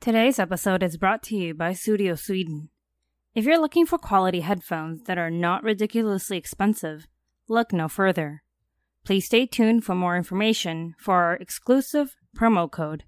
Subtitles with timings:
[0.00, 2.70] Today's episode is brought to you by Sudio Sweden.
[3.34, 7.06] If you're looking for quality headphones that are not ridiculously expensive,
[7.50, 8.42] look no further.
[9.04, 13.04] Please stay tuned for more information for our exclusive promo code.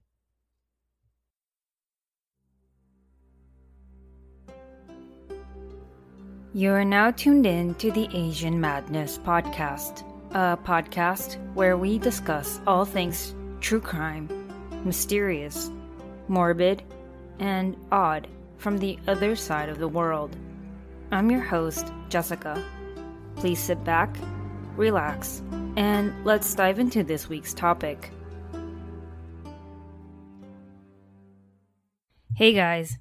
[6.53, 12.61] You are now tuned in to the Asian Madness Podcast, a podcast where we discuss
[12.67, 14.29] all things true crime,
[14.85, 15.71] mysterious,
[16.33, 16.83] morbid,
[17.39, 20.35] and odd from the other side of the world.
[21.11, 22.65] I'm your host, Jessica.
[23.37, 24.17] Please sit back,
[24.77, 25.43] relax,
[25.77, 28.11] and let's dive into this week's topic.
[32.35, 32.99] Hey guys,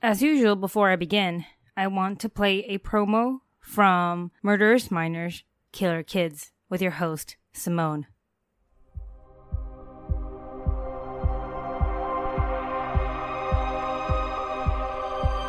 [0.00, 1.44] as usual, before I begin,
[1.76, 8.06] I want to play a promo from Murderous Minors Killer Kids with your host, Simone.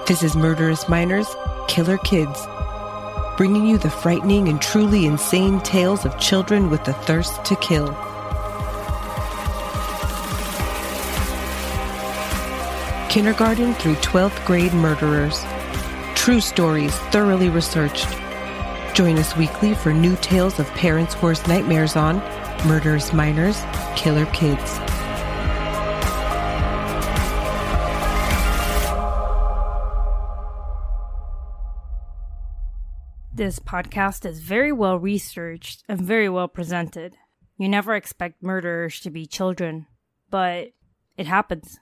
[0.10, 1.36] This is Murderous Minors,
[1.68, 2.48] Killer Kids,
[3.38, 7.90] bringing you the frightening and truly insane tales of children with the thirst to kill.
[13.12, 15.46] Kindergarten through 12th grade murderers.
[16.16, 18.10] True stories thoroughly researched.
[18.96, 22.18] Join us weekly for new tales of parents' worst nightmares on
[22.66, 23.62] Murderous Minors,
[23.96, 24.80] Killer Kids.
[33.40, 37.16] This podcast is very well researched and very well presented.
[37.58, 39.88] You never expect murderers to be children,
[40.30, 40.74] but
[41.16, 41.80] it happens.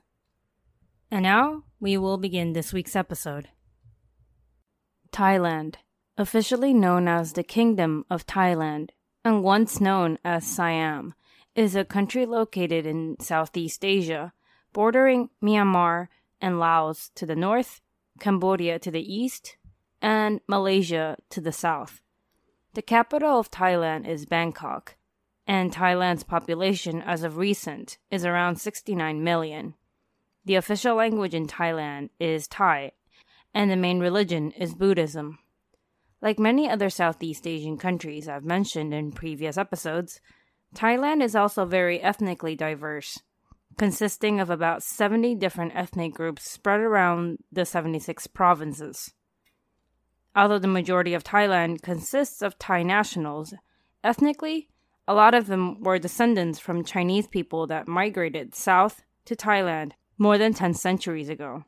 [1.10, 3.50] And now we will begin this week's episode.
[5.12, 5.78] Thailand,
[6.16, 8.92] officially known as the Kingdom of Thailand
[9.26, 11.16] and once known as Siam,
[11.56, 14.32] is a country located in Southeast Asia,
[14.74, 17.82] bordering Myanmar and Laos to the north,
[18.20, 19.58] Cambodia to the east,
[20.02, 22.02] and Malaysia to the south.
[22.74, 24.96] The capital of Thailand is Bangkok,
[25.48, 29.74] and Thailand's population as of recent is around 69 million.
[30.46, 32.92] The official language in Thailand is Thai,
[33.54, 35.40] and the main religion is Buddhism.
[36.22, 40.20] Like many other Southeast Asian countries I've mentioned in previous episodes,
[40.76, 43.20] Thailand is also very ethnically diverse,
[43.78, 49.14] consisting of about 70 different ethnic groups spread around the 76 provinces.
[50.38, 53.56] Although the majority of Thailand consists of Thai nationals,
[54.04, 54.70] ethnically,
[55.08, 60.38] a lot of them were descendants from Chinese people that migrated south to Thailand more
[60.38, 61.64] than 10 centuries ago.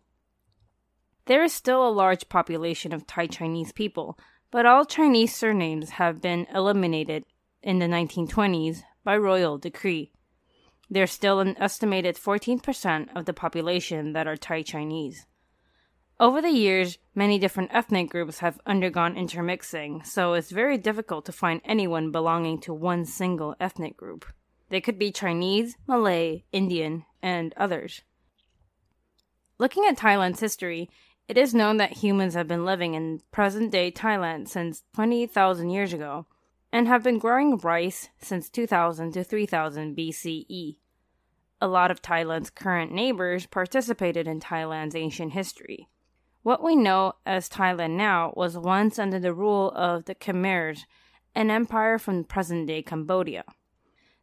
[1.25, 4.19] There is still a large population of Thai Chinese people,
[4.51, 7.25] but all Chinese surnames have been eliminated
[7.63, 10.11] in the 1920s by royal decree.
[10.91, 15.25] There's still an estimated 14% of the population that are Thai Chinese.
[16.21, 21.31] Over the years, many different ethnic groups have undergone intermixing, so it's very difficult to
[21.31, 24.25] find anyone belonging to one single ethnic group.
[24.67, 28.01] They could be Chinese, Malay, Indian, and others.
[29.59, 30.89] Looking at Thailand's history,
[31.29, 35.93] it is known that humans have been living in present day Thailand since 20,000 years
[35.93, 36.25] ago
[36.69, 40.79] and have been growing rice since 2000 to 3000 BCE.
[41.61, 45.87] A lot of Thailand's current neighbors participated in Thailand's ancient history.
[46.41, 50.85] What we know as Thailand now was once under the rule of the Khmers,
[51.35, 53.43] an empire from present day Cambodia.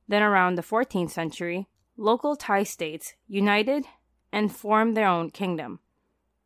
[0.08, 1.66] Then, around the 14th century,
[1.96, 3.84] local Thai states united
[4.32, 5.80] and formed their own kingdom.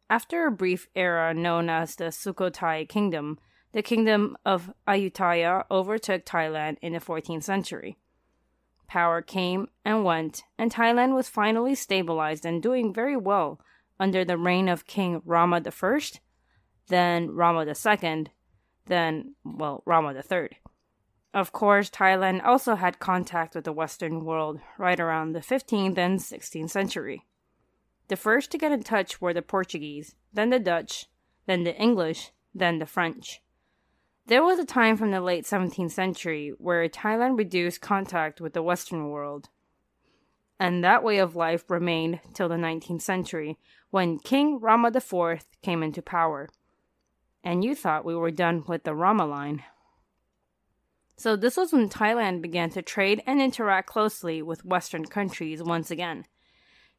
[0.08, 3.38] After a brief era known as the Sukhothai Kingdom,
[3.70, 7.96] the kingdom of Ayutthaya overtook Thailand in the 14th century.
[8.88, 13.60] Power came and went, and Thailand was finally stabilized and doing very well
[14.00, 16.00] under the reign of King Rama I,
[16.88, 18.26] then Rama II,
[18.86, 20.48] then, well, Rama III.
[21.32, 26.18] Of course, Thailand also had contact with the Western world right around the 15th and
[26.18, 27.26] 16th century.
[28.08, 31.06] The first to get in touch were the Portuguese, then the Dutch,
[31.46, 33.42] then the English, then the French.
[34.26, 38.62] There was a time from the late 17th century where Thailand reduced contact with the
[38.62, 39.50] Western world.
[40.60, 43.56] And that way of life remained till the 19th century,
[43.88, 46.50] when King Rama IV came into power.
[47.42, 49.64] And you thought we were done with the Rama line.
[51.16, 55.90] So, this was when Thailand began to trade and interact closely with Western countries once
[55.90, 56.26] again.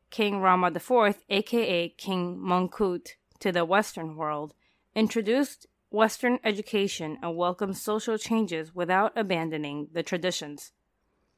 [0.10, 3.10] King Rama IV, aka King Mongkut,
[3.40, 4.56] to the Western world,
[4.96, 10.72] introduced Western education and welcomed social changes without abandoning the traditions.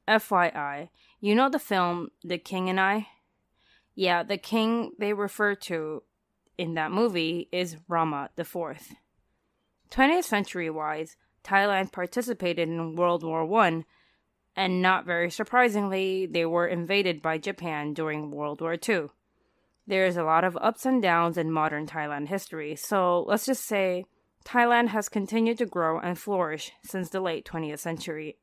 [0.07, 0.89] FYI,
[1.19, 3.07] you know the film The King and I?
[3.95, 6.03] Yeah, the king they refer to
[6.57, 8.95] in that movie is Rama IV.
[9.91, 13.85] 20th century wise, Thailand participated in World War One,
[14.55, 19.11] and not very surprisingly, they were invaded by Japan during World War Two.
[19.85, 24.05] There's a lot of ups and downs in modern Thailand history, so let's just say
[24.45, 28.37] Thailand has continued to grow and flourish since the late 20th century.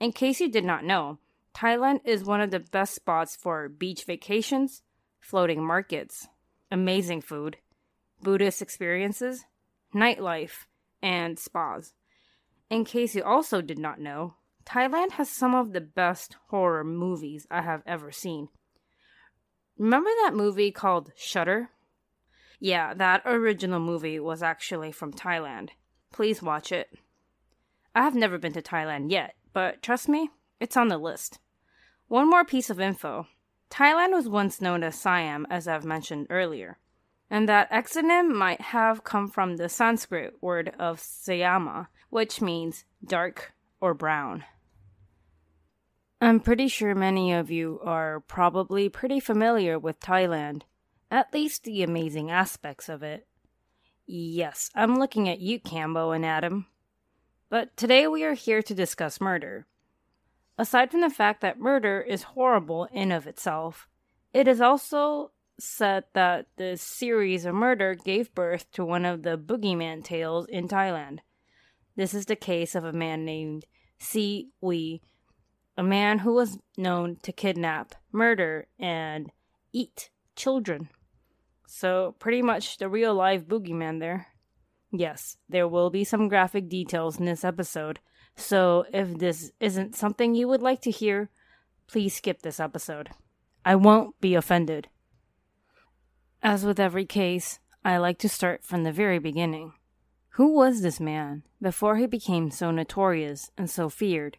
[0.00, 1.18] In case you did not know,
[1.54, 4.82] Thailand is one of the best spots for beach vacations,
[5.18, 6.28] floating markets,
[6.70, 7.56] amazing food,
[8.22, 9.44] Buddhist experiences,
[9.94, 10.66] nightlife,
[11.02, 11.94] and spas.
[12.70, 14.34] In case you also did not know,
[14.64, 18.48] Thailand has some of the best horror movies I have ever seen.
[19.78, 21.70] Remember that movie called Shutter?
[22.60, 25.70] Yeah, that original movie was actually from Thailand.
[26.12, 26.88] Please watch it.
[27.94, 31.40] I have never been to Thailand yet, but trust me, it's on the list.
[32.06, 33.26] One more piece of info
[33.68, 36.78] Thailand was once known as Siam, as I've mentioned earlier,
[37.28, 43.52] and that exonym might have come from the Sanskrit word of Sayama, which means dark
[43.80, 44.44] or brown.
[46.20, 50.62] I'm pretty sure many of you are probably pretty familiar with Thailand,
[51.10, 53.26] at least the amazing aspects of it.
[54.06, 56.66] Yes, I'm looking at you, Cambo and Adam.
[57.50, 59.66] But today we are here to discuss murder.
[60.58, 63.88] Aside from the fact that murder is horrible in of itself,
[64.32, 69.38] it is also said that the series of murder gave birth to one of the
[69.38, 71.20] boogeyman tales in Thailand.
[71.96, 73.64] This is the case of a man named
[73.98, 75.00] Si Quey
[75.78, 79.30] a man who was known to kidnap, murder, and
[79.72, 80.88] eat children.
[81.68, 84.26] So, pretty much the real life boogeyman there.
[84.90, 88.00] Yes, there will be some graphic details in this episode,
[88.36, 91.30] so if this isn't something you would like to hear,
[91.86, 93.10] please skip this episode.
[93.64, 94.88] I won't be offended.
[96.42, 99.72] As with every case, I like to start from the very beginning.
[100.30, 104.38] Who was this man before he became so notorious and so feared?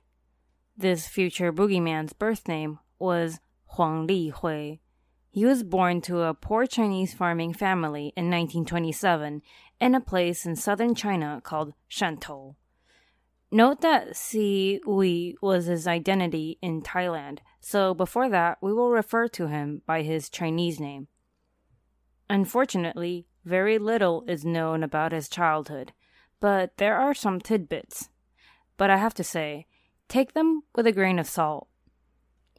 [0.77, 3.39] This future boogeyman's birth name was
[3.75, 4.77] Huang Li Hui.
[5.29, 9.41] He was born to a poor Chinese farming family in 1927
[9.79, 12.55] in a place in southern China called Shantou.
[13.51, 19.27] Note that Si Quey was his identity in Thailand, so before that, we will refer
[19.29, 21.07] to him by his Chinese name.
[22.29, 25.93] Unfortunately, very little is known about his childhood,
[26.39, 28.09] but there are some tidbits.
[28.77, 29.65] But I have to say,
[30.07, 31.67] take them with a grain of salt.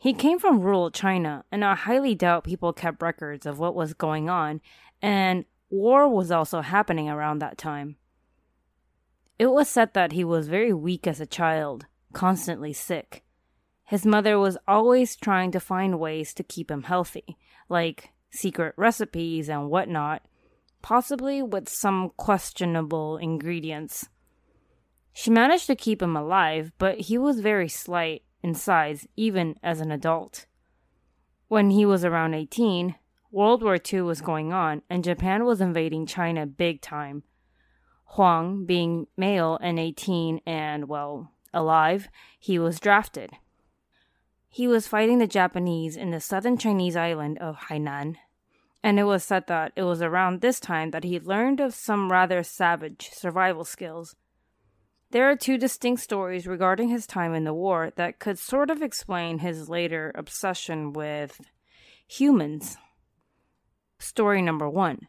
[0.00, 3.94] He came from rural China, and I highly doubt people kept records of what was
[3.94, 4.60] going on,
[5.00, 7.96] and war was also happening around that time.
[9.38, 13.24] It was said that he was very weak as a child, constantly sick.
[13.84, 17.38] His mother was always trying to find ways to keep him healthy,
[17.68, 20.22] like secret recipes and whatnot,
[20.82, 24.08] possibly with some questionable ingredients.
[25.12, 29.80] She managed to keep him alive, but he was very slight in size even as
[29.80, 30.46] an adult.
[31.48, 32.94] When he was around 18,
[33.30, 37.22] World War II was going on and Japan was invading China big time.
[38.16, 43.30] Huang, being male and 18 and, well, alive, he was drafted.
[44.48, 48.16] He was fighting the Japanese in the southern Chinese island of Hainan,
[48.82, 52.10] and it was said that it was around this time that he learned of some
[52.10, 54.16] rather savage survival skills
[55.10, 58.80] there are two distinct stories regarding his time in the war that could sort of
[58.80, 61.40] explain his later obsession with
[62.06, 62.76] humans.
[64.00, 65.08] Story number one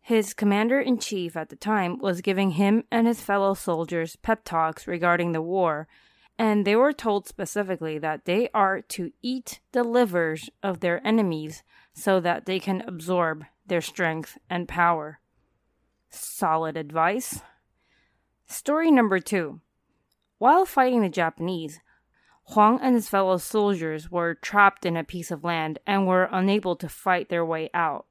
[0.00, 4.44] His commander in chief at the time was giving him and his fellow soldiers pep
[4.44, 5.86] talks regarding the war,
[6.36, 11.62] and they were told specifically that they are to eat the livers of their enemies
[11.92, 15.20] so that they can absorb their strength and power.
[16.10, 17.42] Solid advice.
[18.46, 19.60] Story number two.
[20.38, 21.78] While fighting the Japanese,
[22.50, 26.74] Huang and his fellow soldiers were trapped in a piece of land and were unable
[26.76, 28.06] to fight their way out.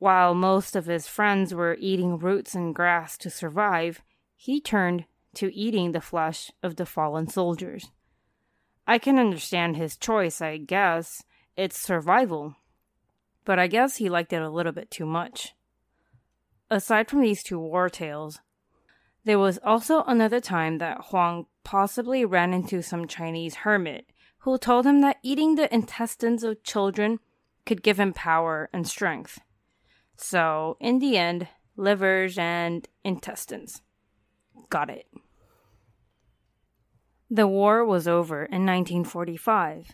[0.00, 4.02] While most of his friends were eating roots and grass to survive,
[4.34, 7.90] he turned to eating the flesh of the fallen soldiers.
[8.86, 11.22] I can understand his choice, I guess.
[11.56, 12.56] It's survival.
[13.44, 15.54] But I guess he liked it a little bit too much.
[16.68, 18.40] Aside from these two war tales,
[19.24, 24.06] there was also another time that Huang possibly ran into some Chinese hermit
[24.40, 27.18] who told him that eating the intestines of children
[27.66, 29.40] could give him power and strength.
[30.16, 33.82] So, in the end, livers and intestines.
[34.70, 35.06] Got it.
[37.30, 39.92] The war was over in 1945.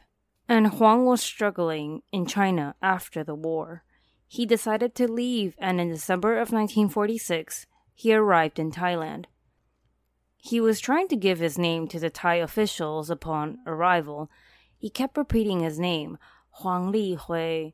[0.49, 3.83] and Huang was struggling in China after the war.
[4.29, 7.67] He decided to leave, and in December of 1946,
[7.97, 9.25] he arrived in Thailand.
[10.37, 14.31] He was trying to give his name to the Thai officials upon arrival.
[14.77, 16.19] He kept repeating his name,
[16.61, 17.73] Huang Li Hui,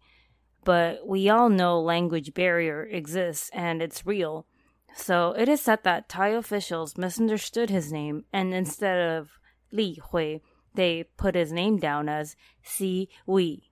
[0.65, 4.47] but we all know language barrier exists and it's real.
[4.95, 9.41] So it is said that Thai officials misunderstood his name and instead of
[9.73, 10.39] Li Hui,
[10.75, 13.71] they put his name down as Si Quey.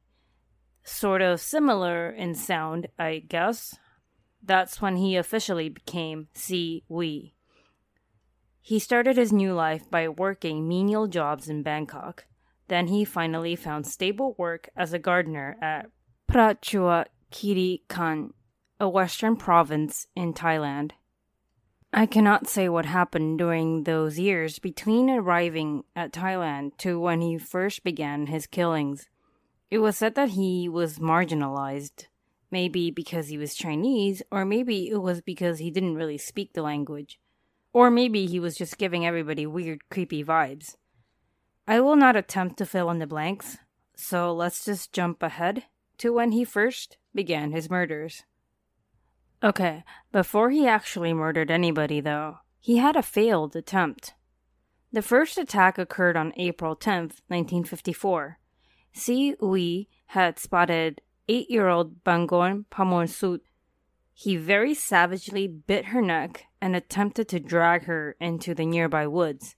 [0.82, 3.78] Sort of similar in sound, I guess.
[4.42, 7.32] That's when he officially became Si Quey.
[8.62, 12.26] He started his new life by working menial jobs in Bangkok.
[12.68, 15.86] Then he finally found stable work as a gardener at
[16.30, 18.32] Prachuap Khiri Khan,
[18.78, 20.92] a western province in Thailand.
[21.92, 27.36] I cannot say what happened during those years between arriving at Thailand to when he
[27.36, 29.08] first began his killings.
[29.70, 32.06] It was said that he was marginalized,
[32.50, 36.62] maybe because he was Chinese, or maybe it was because he didn't really speak the
[36.62, 37.20] language,
[37.72, 40.76] or maybe he was just giving everybody weird, creepy vibes.
[41.66, 43.58] I will not attempt to fill in the blanks,
[43.94, 45.64] so let's just jump ahead
[45.98, 48.24] to when he first began his murders.
[49.42, 54.14] Okay, before he actually murdered anybody, though, he had a failed attempt.
[54.92, 58.38] The first attack occurred on April 10th, 1954.
[58.92, 63.40] Si Quey had spotted eight year old Bangorn Pamonsut.
[64.12, 69.54] He very savagely bit her neck and attempted to drag her into the nearby woods.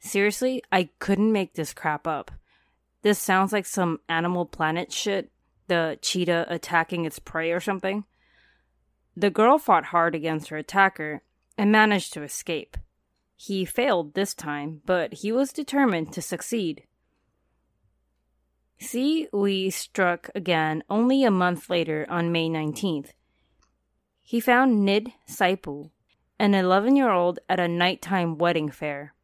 [0.00, 2.30] Seriously, I couldn't make this crap up.
[3.02, 5.30] This sounds like some Animal Planet shit,
[5.68, 8.04] the cheetah attacking its prey or something.
[9.14, 11.22] The girl fought hard against her attacker
[11.58, 12.78] and managed to escape.
[13.36, 16.84] He failed this time, but he was determined to succeed.
[18.82, 23.12] Si Quey struck again only a month later on May 19th.
[24.22, 25.90] He found Nid Saipu,
[26.38, 29.14] an 11 year old, at a nighttime wedding fair.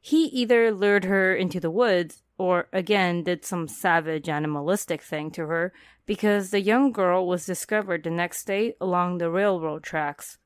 [0.00, 5.46] He either lured her into the woods or again did some savage animalistic thing to
[5.46, 5.72] her
[6.06, 10.38] because the young girl was discovered the next day along the railroad tracks.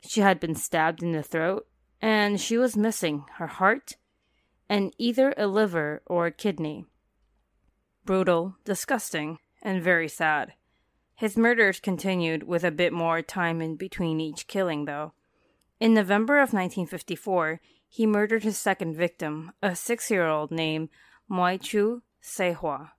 [0.00, 1.68] She had been stabbed in the throat
[2.02, 3.96] and she was missing her heart
[4.68, 6.86] and either a liver or a kidney.
[8.04, 10.52] Brutal, disgusting, and very sad.
[11.14, 15.12] His murders continued with a bit more time in between each killing, though.
[15.80, 20.88] In November of 1954, he murdered his second victim, a six year old named
[21.30, 22.90] Moichu Sehua.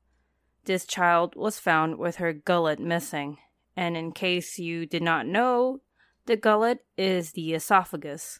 [0.64, 3.38] This child was found with her gullet missing,
[3.76, 5.82] and in case you did not know,
[6.26, 8.40] the gullet is the esophagus.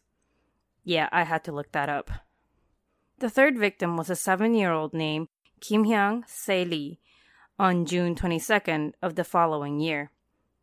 [0.84, 2.10] Yeah, I had to look that up.
[3.19, 5.27] The third victim was a seven year old named
[5.59, 7.00] Kim Hyang Se Lee
[7.57, 10.12] on June 22nd of the following year.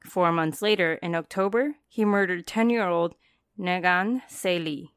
[0.05, 3.15] Four months later, in October, he murdered 10 year old
[3.59, 4.93] Negan Se Lee.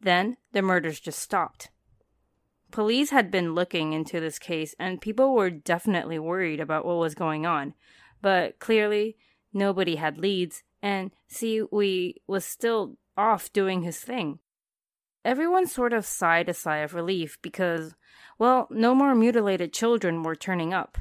[0.00, 1.70] Then the murders just stopped.
[2.70, 7.14] Police had been looking into this case, and people were definitely worried about what was
[7.14, 7.74] going on.
[8.20, 9.16] But clearly,
[9.52, 14.40] nobody had leads, and Si Quey was still off doing his thing.
[15.24, 17.94] Everyone sort of sighed a sigh of relief because,
[18.38, 20.98] well, no more mutilated children were turning up.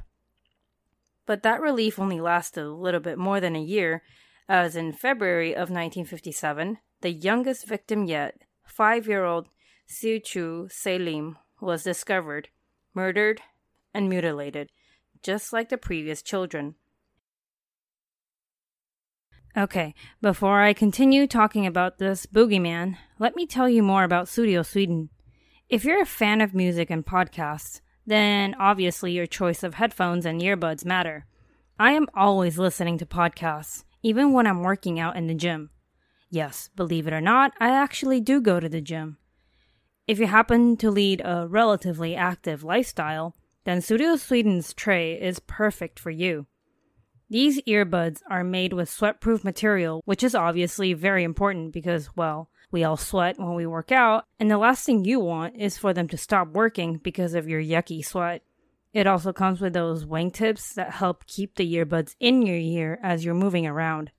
[1.26, 4.04] But that relief only lasted a little bit more than a year,
[4.48, 9.48] as in February of 1957, the youngest victim yet, five year old
[9.88, 12.50] Siu Chu Selim, was discovered,
[12.94, 13.42] murdered,
[13.94, 14.72] and mutilated,
[15.24, 16.76] just like the previous children.
[19.58, 24.66] Okay, before I continue talking about this boogeyman, let me tell you more about Sudio
[24.66, 25.10] Sweden.
[25.68, 30.40] If you're a fan of music and podcasts, then obviously your choice of headphones and
[30.40, 31.26] earbuds matter.
[31.80, 35.72] I am always listening to podcasts, even when I'm working out in the gym.
[36.30, 39.18] Yes, believe it or not, I actually do go to the gym.
[40.06, 45.98] If you happen to lead a relatively active lifestyle, then Sudio Sweden's Tre is perfect
[46.00, 46.46] for you.
[47.28, 52.84] These earbuds are made with sweat-proof material, which is obviously very important because, well, we
[52.84, 56.10] all sweat when we work out, and the last thing you want is for them
[56.10, 58.42] to stop working because of your yucky sweat.
[58.92, 63.24] It also comes with those wingtips that help keep the earbuds in your ear as
[63.24, 64.12] you're moving around.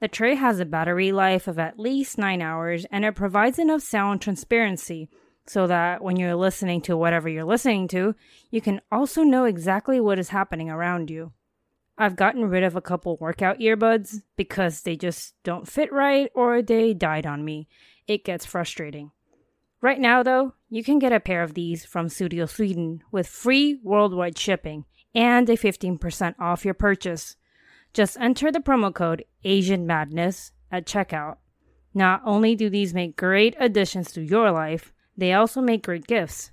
[0.00, 3.82] The Tre has a battery life of at least 9 hours and it provides enough
[3.82, 5.10] sound transparency
[5.46, 8.14] so that when you're listening to whatever you're listening to,
[8.50, 11.32] you can also know exactly what is happening around you.
[12.02, 16.60] I've gotten rid of a couple workout earbuds because they just don't fit right or
[16.60, 17.68] they died on me.
[18.08, 19.12] It gets frustrating.
[19.80, 23.78] Right now, though, you can get a pair of these from Sudio Sweden with free
[23.84, 27.36] worldwide shipping and a 15% off your purchase.
[27.94, 31.36] Just enter the promo code Asian Madness at checkout.
[31.94, 36.50] Not only do these make great additions to your life, they also make great gifts.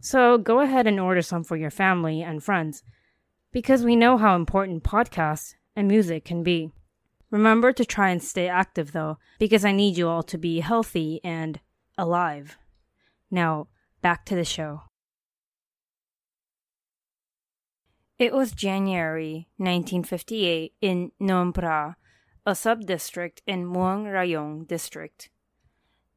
[0.00, 2.82] So go ahead and order some for your family and friends
[3.54, 6.72] because we know how important podcasts and music can be.
[7.30, 11.20] Remember to try and stay active though, because I need you all to be healthy
[11.22, 11.60] and
[11.96, 12.58] alive.
[13.30, 13.68] Now,
[14.02, 14.82] back to the show.
[18.18, 21.96] It was January 1958 in Nong Pra,
[22.44, 25.30] a sub-district in Muang Rayong district.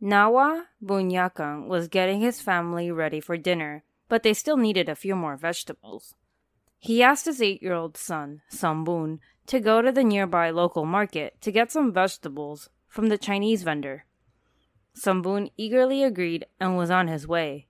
[0.01, 5.15] Nawa Bunyakang was getting his family ready for dinner, but they still needed a few
[5.15, 6.15] more vegetables.
[6.79, 11.71] He asked his eight-year-old son, Sambun, to go to the nearby local market to get
[11.71, 14.05] some vegetables from the Chinese vendor.
[14.95, 17.67] Sambun eagerly agreed and was on his way.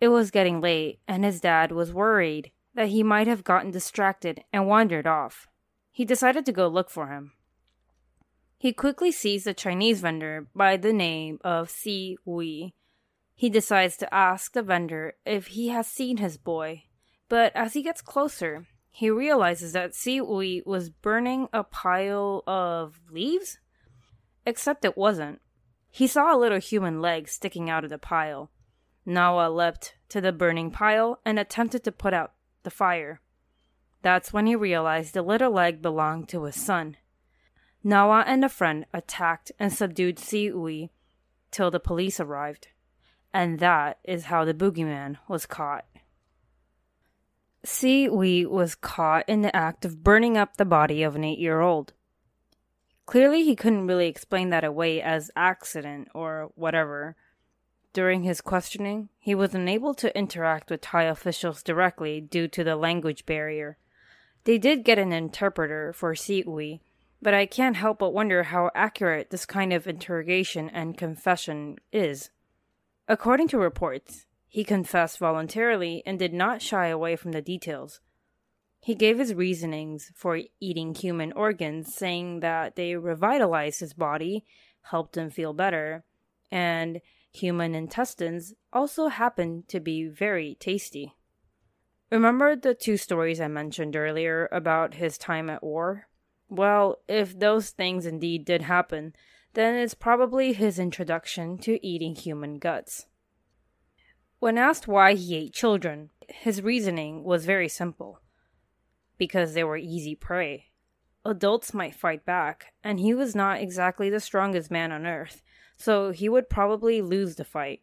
[0.00, 4.42] It was getting late, and his dad was worried that he might have gotten distracted
[4.52, 5.48] and wandered off.
[5.90, 7.32] He decided to go look for him.
[8.58, 12.72] He quickly sees the Chinese vendor by the name of Si Quey.
[13.34, 16.84] He decides to ask the vendor if he has seen his boy,
[17.32, 23.58] but as he gets closer, he realizes that Si was burning a pile of leaves?
[24.44, 25.40] Except it wasn't.
[25.90, 28.50] He saw a little human leg sticking out of the pile.
[29.06, 32.34] Nawa leapt to the burning pile and attempted to put out
[32.64, 33.22] the fire.
[34.02, 36.98] That's when he realized the little leg belonged to his son.
[37.82, 40.90] Nawa and a friend attacked and subdued Si Quey
[41.50, 42.68] till the police arrived.
[43.32, 45.86] And that is how the boogeyman was caught.
[47.64, 51.38] Si Quey was caught in the act of burning up the body of an eight
[51.38, 51.92] year old.
[53.06, 57.16] Clearly, he couldn't really explain that away as accident or whatever,
[57.92, 62.76] during his questioning, he was unable to interact with Thai officials directly due to the
[62.76, 63.76] language barrier.
[64.44, 66.42] They did get an interpreter for Si
[67.20, 72.30] but I can't help but wonder how accurate this kind of interrogation and confession is.
[73.08, 78.00] According to reports, he confessed voluntarily and did not shy away from the details.
[78.80, 84.44] He gave his reasonings for eating human organs, saying that they revitalized his body,
[84.82, 86.04] helped him feel better,
[86.50, 87.00] and
[87.32, 91.14] Human intestines also happened to be very tasty.
[92.10, 96.08] Remember the two stories I mentioned earlier about his time at war?
[96.50, 99.14] Well, if those things indeed did happen,
[99.54, 103.06] then it's probably his introduction to eating human guts.
[104.42, 108.18] When asked why he ate children, his reasoning was very simple
[109.16, 110.70] because they were easy prey.
[111.24, 115.44] Adults might fight back, and he was not exactly the strongest man on earth,
[115.76, 117.82] so he would probably lose the fight.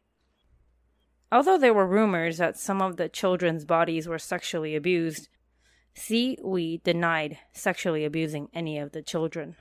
[1.32, 5.30] Although there were rumors that some of the children's bodies were sexually abused,
[5.94, 9.56] Si Quey denied sexually abusing any of the children.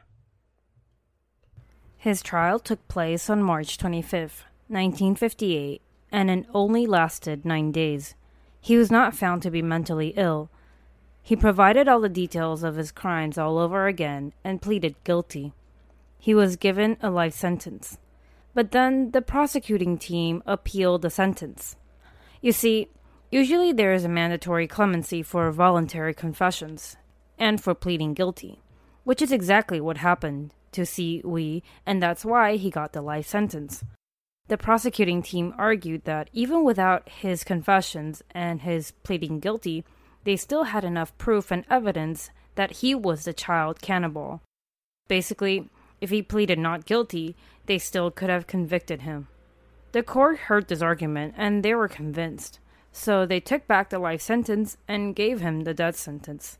[1.97, 5.81] His trial took place on March 25, 1958,
[6.11, 8.15] and it only lasted nine days.
[8.61, 10.51] He was not found to be mentally ill.
[11.23, 15.53] He provided all the details of his crimes all over again and pleaded guilty.
[16.19, 17.99] He was given a life sentence
[18.59, 21.77] but then the prosecuting team appealed the sentence.
[22.41, 22.89] You see,
[23.31, 26.97] usually there is a mandatory clemency for voluntary confessions
[27.39, 28.61] and for pleading guilty,
[29.05, 33.29] which is exactly what happened to Si Quey, and that's why he got the life
[33.29, 33.85] sentence.
[34.49, 39.85] The prosecuting team argued that even without his confessions and his pleading guilty,
[40.25, 44.41] they still had enough proof and evidence that he was the child cannibal.
[45.07, 45.69] Basically,
[46.01, 49.29] if he pleaded not guilty, they still could have convicted him.
[49.93, 52.59] The court heard this argument and they were convinced,
[52.91, 56.59] so they took back the life sentence and gave him the death sentence.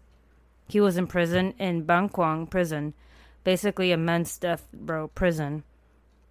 [0.69, 2.95] He was imprisoned in Bangkwang prison,
[3.45, 5.65] basically a men's death row prison.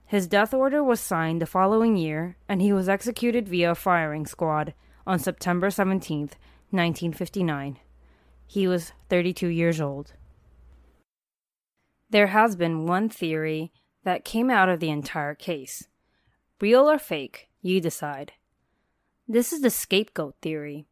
[0.07, 4.73] His death order was signed the following year, and he was executed via firing squad
[5.05, 6.19] on September 17,
[6.69, 7.77] 1959.
[8.45, 10.13] He was 32 years old.
[12.09, 13.73] There has been one theory
[14.05, 15.89] that came out of the entire case.
[16.61, 18.31] Real or fake, you decide.
[19.27, 20.87] This is the scapegoat theory.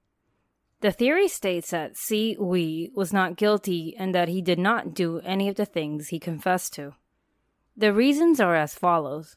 [0.81, 5.19] The theory states that Si Quey was not guilty and that he did not do
[5.19, 6.95] any of the things he confessed to.
[7.77, 9.35] The reasons are as follows.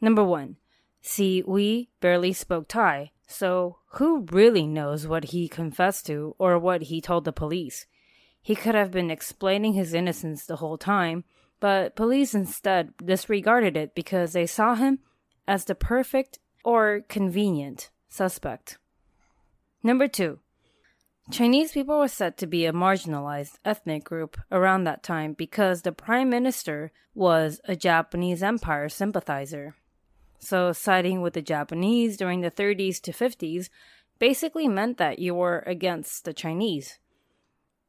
[0.00, 0.56] Number one,
[1.00, 6.82] Si Quey barely spoke Thai, so who really knows what he confessed to or what
[6.82, 7.86] he told the police?
[8.42, 11.24] He could have been explaining his innocence the whole time,
[11.60, 14.98] but police instead disregarded it because they saw him
[15.48, 18.76] as the perfect or convenient suspect.
[19.82, 20.40] Number two,
[21.30, 25.92] Chinese people were said to be a marginalized ethnic group around that time because the
[25.92, 29.74] prime minister was a Japanese empire sympathizer.
[30.38, 33.70] So, siding with the Japanese during the 30s to 50s
[34.18, 36.98] basically meant that you were against the Chinese.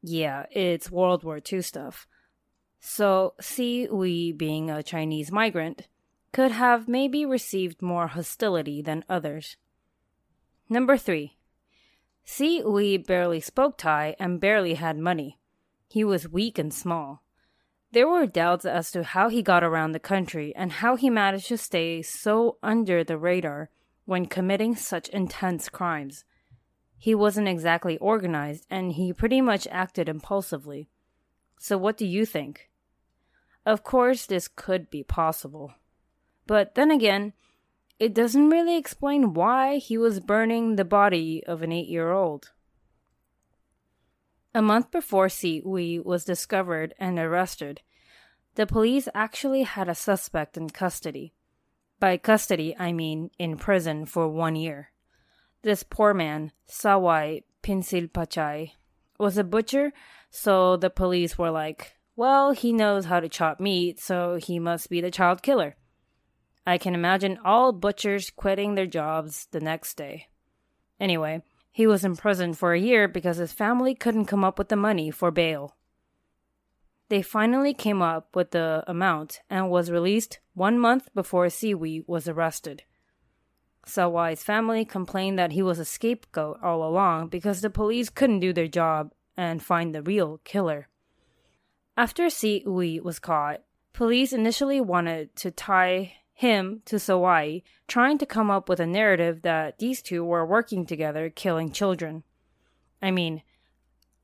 [0.02, 2.06] Yeah, it's World War II stuff.
[2.80, 5.88] So, Si Quey, being a Chinese migrant,
[6.32, 9.56] could have maybe received more hostility than others.
[10.70, 11.35] Number 3.
[12.28, 15.38] Si Quey barely spoke Thai and barely had money.
[15.88, 17.22] He was weak and small.
[17.92, 21.46] There were doubts as to how he got around the country and how he managed
[21.48, 23.70] to stay so under the radar
[24.06, 26.24] when committing such intense crimes.
[26.98, 30.88] He wasn't exactly organized and he pretty much acted impulsively.
[31.60, 32.68] So, what do you think?
[33.64, 35.74] Of course, this could be possible.
[36.46, 37.34] But then again,
[37.98, 42.52] it doesn't really explain why he was burning the body of an eight year old.
[44.54, 47.82] A month before Si Quey was discovered and arrested,
[48.54, 51.34] the police actually had a suspect in custody.
[52.00, 54.92] By custody, I mean in prison for one year.
[55.62, 58.72] This poor man, Sawai Pinsilpachai,
[59.18, 59.92] was a butcher,
[60.30, 64.88] so the police were like, well, he knows how to chop meat, so he must
[64.88, 65.76] be the child killer.
[66.66, 70.26] I can imagine all butchers quitting their jobs the next day.
[70.98, 74.68] Anyway, he was in prison for a year because his family couldn't come up with
[74.68, 75.76] the money for bail.
[77.08, 82.02] They finally came up with the amount and was released one month before Si Quey
[82.06, 82.82] was arrested.
[83.86, 88.52] Sawai's family complained that he was a scapegoat all along because the police couldn't do
[88.52, 90.88] their job and find the real killer.
[91.96, 98.26] After Si Quey was caught, police initially wanted to tie him to Sawai, trying to
[98.26, 102.24] come up with a narrative that these two were working together killing children.
[103.00, 103.42] I mean,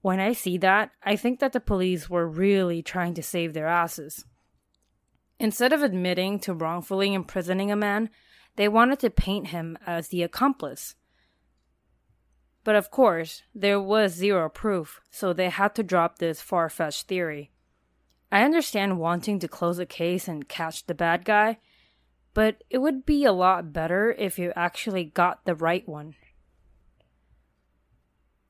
[0.03, 3.67] when I see that, I think that the police were really trying to save their
[3.67, 4.27] asses.
[5.39, 8.11] Instead of admitting to wrongfully imprisoning a man,
[8.57, 10.97] they wanted to paint him as the accomplice.
[12.63, 17.09] But of course, there was zero proof, so they had to drop this far fetched
[17.09, 17.53] theory.
[18.31, 21.59] I understand wanting to close a case and catch the bad guy,
[22.35, 26.15] but it would be a lot better if you actually got the right one.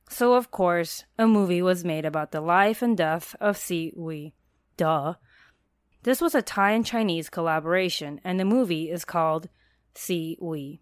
[0.08, 4.34] So, of course, a movie was made about the life and death of Si Quey.
[4.76, 5.14] Duh.
[6.02, 9.48] This was a Thai and Chinese collaboration, and the movie is called
[9.94, 10.80] Si Quey.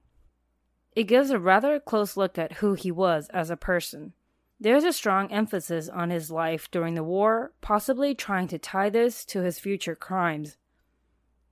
[0.96, 4.14] It gives a rather close look at who he was as a person.
[4.58, 9.24] There's a strong emphasis on his life during the war, possibly trying to tie this
[9.26, 10.56] to his future crimes.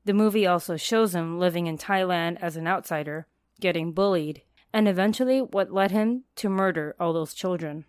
[0.09, 3.27] The movie also shows him living in Thailand as an outsider,
[3.61, 4.41] getting bullied,
[4.73, 7.85] and eventually what led him to murder all those children.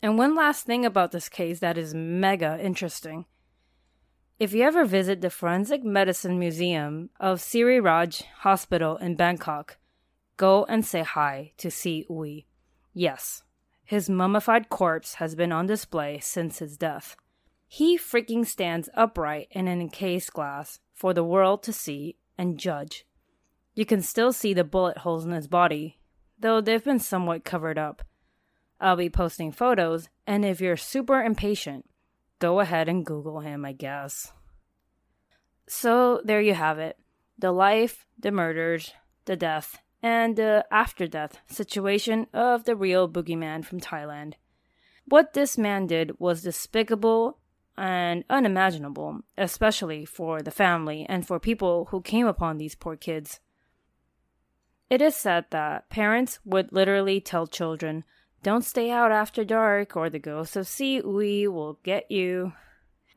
[0.00, 3.26] And one last thing about this case that is mega interesting.
[4.38, 9.76] If you ever visit the Forensic Medicine Museum of Siriraj Hospital in Bangkok,
[10.38, 12.46] go and say hi to Si Quey.
[12.94, 13.42] Yes,
[13.84, 17.16] his mummified corpse has been on display since his death.
[17.68, 23.06] He freaking stands upright in an encased glass for the world to see and judge.
[23.74, 25.98] You can still see the bullet holes in his body,
[26.38, 28.02] though they've been somewhat covered up.
[28.80, 31.84] I'll be posting photos, and if you're super impatient,
[32.38, 34.32] go ahead and Google him, I guess.
[35.68, 36.96] So there you have it
[37.38, 38.94] the life, the murders,
[39.26, 44.34] the death, and the after death situation of the real boogeyman from Thailand.
[45.04, 47.38] What this man did was despicable
[47.76, 53.40] and unimaginable, especially for the family and for people who came upon these poor kids.
[54.88, 58.04] It is said that parents would literally tell children,
[58.42, 62.52] Don't stay out after dark, or the ghost of Si Quey will get you.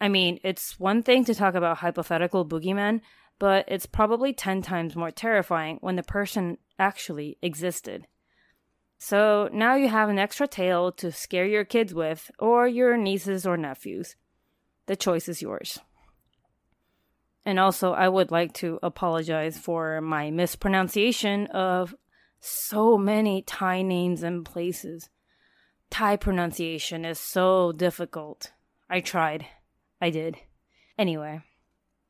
[0.01, 3.01] I mean, it's one thing to talk about hypothetical boogeymen,
[3.37, 8.07] but it's probably 10 times more terrifying when the person actually existed.
[8.97, 13.45] So now you have an extra tale to scare your kids with, or your nieces
[13.45, 14.15] or nephews.
[14.89, 15.77] The choice is yours.
[17.45, 21.93] And also, I would like to apologize for my mispronunciation of
[22.39, 25.07] so many Thai names and places.
[25.91, 28.51] Thai pronunciation is so difficult.
[28.89, 29.45] I tried.
[30.01, 30.37] I did.
[30.97, 31.43] Anyway,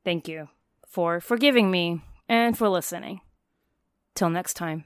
[0.05, 0.47] thank you
[0.87, 3.19] for forgiving me and for listening.
[4.15, 4.85] Till next time.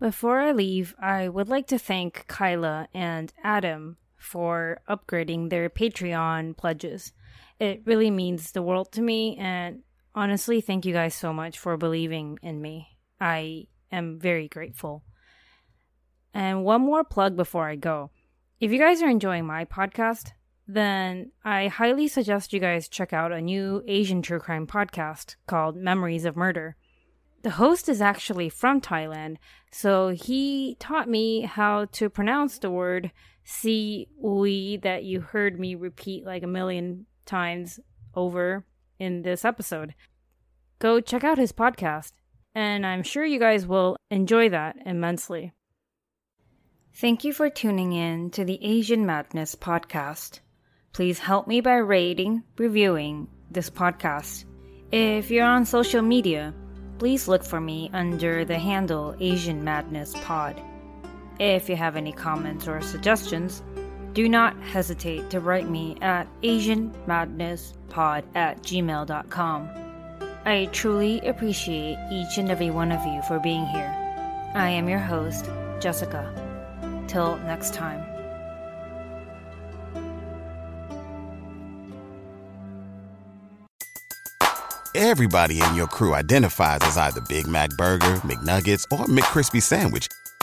[0.00, 6.56] Before I leave, I would like to thank Kyla and Adam for upgrading their Patreon
[6.56, 7.12] pledges.
[7.60, 9.80] It really means the world to me, and
[10.14, 12.88] honestly, thank you guys so much for believing in me.
[13.20, 15.04] I am very grateful.
[16.32, 18.10] And one more plug before I go.
[18.60, 20.32] If you guys are enjoying my podcast,
[20.66, 25.76] then I highly suggest you guys check out a new Asian true crime podcast called
[25.76, 26.76] Memories of Murder.
[27.42, 29.36] The host is actually from Thailand,
[29.70, 33.12] so he taught me how to pronounce the word
[33.44, 37.78] Si Quey that you heard me repeat like a million times
[38.14, 38.64] over
[38.98, 39.94] in this episode.
[40.78, 42.12] Go check out his podcast,
[42.54, 45.52] and I'm sure you guys will enjoy that immensely.
[46.94, 50.40] Thank you for tuning in to the Asian Madness podcast.
[50.92, 54.44] Please help me by rating, reviewing this podcast.
[54.92, 56.54] If you're on social media,
[56.98, 60.60] please look for me under the handle Asian Madness Pod.
[61.38, 63.62] If you have any comments or suggestions,
[64.12, 69.70] do not hesitate to write me at AsianMadnessPod at gmail.com.
[70.44, 73.92] I truly appreciate each and every one of you for being here.
[74.54, 76.32] I am your host, Jessica.
[77.08, 78.04] Till next time.
[84.96, 90.06] Everybody in your crew identifies as either Big Mac Burger, McNuggets, or McCrispy Sandwich,